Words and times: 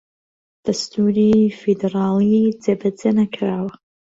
دەستووری 0.65 1.53
فیدڕاڵی 1.59 2.41
جێبەجێ 2.63 3.11
نەکراوە 3.19 3.71